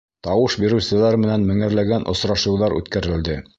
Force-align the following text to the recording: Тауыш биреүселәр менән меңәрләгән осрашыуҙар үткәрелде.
Тауыш 0.27 0.55
биреүселәр 0.63 1.17
менән 1.25 1.45
меңәрләгән 1.51 2.09
осрашыуҙар 2.15 2.79
үткәрелде. 2.81 3.41